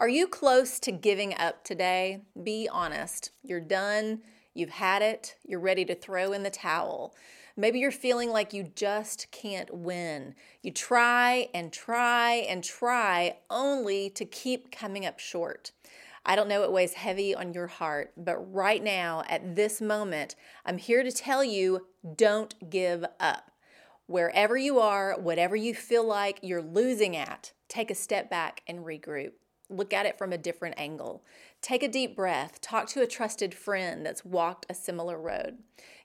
[0.00, 2.22] Are you close to giving up today?
[2.40, 3.32] Be honest.
[3.42, 4.20] You're done.
[4.54, 5.34] You've had it.
[5.44, 7.16] You're ready to throw in the towel.
[7.56, 10.36] Maybe you're feeling like you just can't win.
[10.62, 15.72] You try and try and try only to keep coming up short.
[16.24, 20.36] I don't know what weighs heavy on your heart, but right now, at this moment,
[20.64, 23.50] I'm here to tell you don't give up.
[24.06, 28.84] Wherever you are, whatever you feel like you're losing at, take a step back and
[28.84, 29.32] regroup.
[29.70, 31.22] Look at it from a different angle.
[31.60, 32.60] Take a deep breath.
[32.60, 35.58] Talk to a trusted friend that's walked a similar road.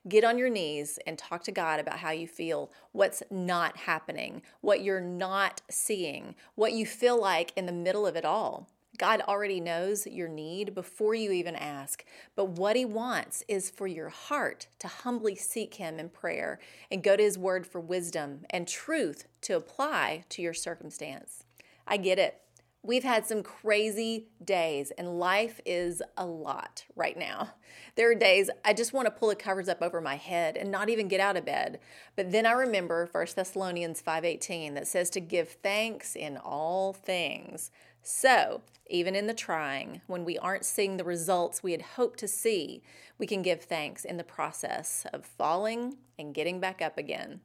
[0.08, 4.42] Get on your knees and talk to God about how you feel, what's not happening,
[4.60, 8.68] what you're not seeing, what you feel like in the middle of it all.
[8.98, 12.06] God already knows your need before you even ask.
[12.36, 16.60] But what He wants is for your heart to humbly seek Him in prayer
[16.92, 21.46] and go to His Word for wisdom and truth to apply to your circumstance.
[21.88, 22.40] I get it.
[22.86, 27.54] We've had some crazy days, and life is a lot right now.
[27.96, 30.70] There are days I just want to pull the covers up over my head and
[30.70, 31.80] not even get out of bed.
[32.18, 37.72] But then I remember 1 Thessalonians 5:18 that says to give thanks in all things.
[38.02, 42.28] So, even in the trying, when we aren't seeing the results we had hoped to
[42.28, 42.84] see,
[43.18, 47.40] we can give thanks in the process of falling and getting back up again.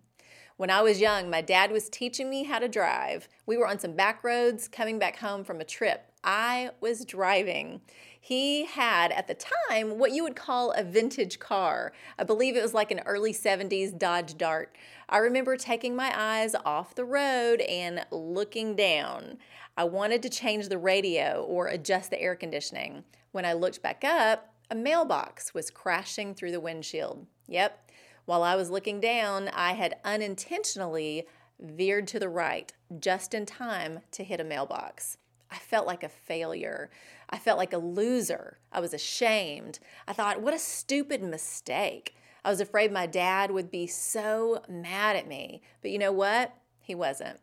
[0.58, 3.28] When I was young, my dad was teaching me how to drive.
[3.46, 6.10] We were on some back roads coming back home from a trip.
[6.24, 7.80] I was driving.
[8.20, 9.38] He had at the
[9.70, 11.92] time what you would call a vintage car.
[12.18, 14.74] I believe it was like an early 70s Dodge Dart.
[15.08, 19.38] I remember taking my eyes off the road and looking down.
[19.76, 23.04] I wanted to change the radio or adjust the air conditioning.
[23.30, 27.28] When I looked back up, a mailbox was crashing through the windshield.
[27.46, 27.88] Yep,
[28.28, 31.26] while I was looking down, I had unintentionally
[31.58, 32.70] veered to the right
[33.00, 35.16] just in time to hit a mailbox.
[35.50, 36.90] I felt like a failure.
[37.30, 38.58] I felt like a loser.
[38.70, 39.78] I was ashamed.
[40.06, 42.16] I thought, what a stupid mistake.
[42.44, 45.62] I was afraid my dad would be so mad at me.
[45.80, 46.54] But you know what?
[46.82, 47.40] He wasn't.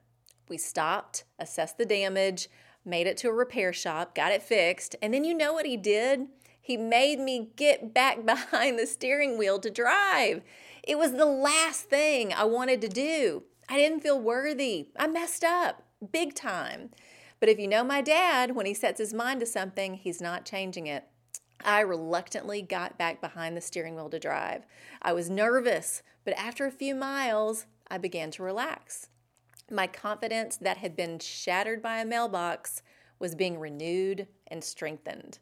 [0.49, 2.47] We stopped, assessed the damage,
[2.85, 5.77] made it to a repair shop, got it fixed, and then you know what he
[5.77, 6.27] did?
[6.65, 10.41] He made me get back behind the steering wheel to drive.
[10.81, 13.43] It was the last thing I wanted to do.
[13.69, 14.87] I didn't feel worthy.
[14.97, 16.89] I messed up big time.
[17.39, 20.43] But if you know my dad, when he sets his mind to something, he's not
[20.43, 21.03] changing it.
[21.63, 24.65] I reluctantly got back behind the steering wheel to drive.
[25.03, 29.09] I was nervous, but after a few miles, I began to relax.
[29.69, 32.81] My confidence that had been shattered by a mailbox
[33.19, 35.37] was being renewed and strengthened.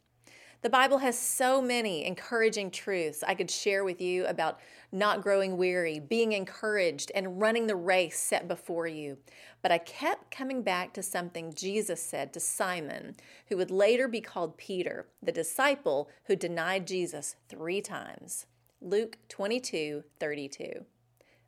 [0.64, 4.62] The Bible has so many encouraging truths I could share with you about
[4.94, 9.18] not growing weary, being encouraged, and running the race set before you.
[9.62, 14.22] But I kept coming back to something Jesus said to Simon, who would later be
[14.22, 18.46] called Peter, the disciple who denied Jesus three times.
[18.80, 20.86] Luke 22 32.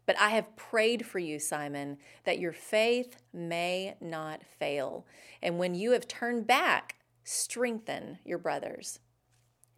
[0.06, 5.06] But I have prayed for you, Simon, that your faith may not fail.
[5.42, 9.00] And when you have turned back, strengthen your brothers.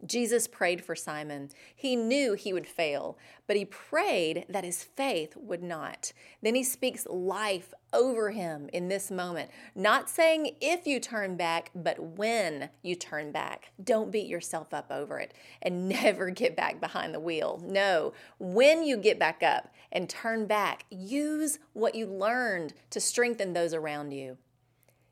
[0.06, 1.50] Jesus prayed for Simon.
[1.74, 6.12] He knew he would fail, but he prayed that his faith would not.
[6.40, 11.70] Then he speaks life over him in this moment, not saying if you turn back,
[11.74, 13.72] but when you turn back.
[13.82, 17.60] Don't beat yourself up over it and never get back behind the wheel.
[17.64, 23.52] No, when you get back up and turn back, use what you learned to strengthen
[23.52, 24.38] those around you.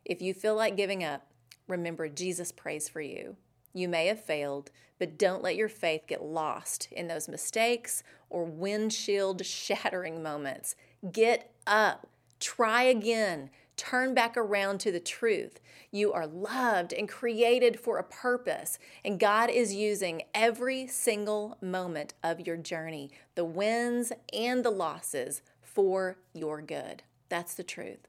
[0.04, 1.26] If you feel like giving up,
[1.66, 3.36] remember Jesus prays for you.
[3.76, 8.46] You may have failed, but don't let your faith get lost in those mistakes or
[8.46, 10.76] windshield shattering moments.
[11.12, 12.08] Get up,
[12.40, 15.60] try again, turn back around to the truth.
[15.90, 22.14] You are loved and created for a purpose, and God is using every single moment
[22.22, 27.02] of your journey, the wins and the losses, for your good.
[27.28, 28.08] That's the truth.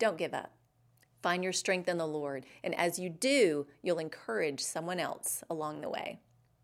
[0.00, 0.50] Don't give up.
[1.22, 2.46] Find your strength in the Lord.
[2.64, 6.20] And as you do, you'll encourage someone else along the way.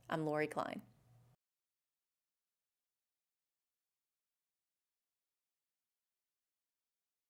[0.08, 0.80] I'm Lori Klein.